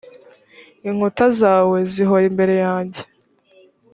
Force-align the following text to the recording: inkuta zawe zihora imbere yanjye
inkuta 0.89 1.25
zawe 1.39 1.77
zihora 1.93 2.25
imbere 2.31 2.55
yanjye 2.65 3.01